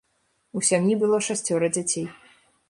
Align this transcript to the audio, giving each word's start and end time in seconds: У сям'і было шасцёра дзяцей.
У 0.59 0.63
сям'і 0.69 0.95
было 1.03 1.17
шасцёра 1.27 1.71
дзяцей. 1.77 2.09